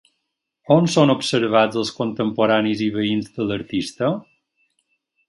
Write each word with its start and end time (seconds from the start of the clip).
On 0.75 0.87
són 0.93 1.13
observats 1.13 1.77
els 1.81 1.91
contemporanis 1.97 2.81
i 2.87 2.87
veïns 2.99 3.29
de 3.37 3.47
l'artista? 3.51 4.11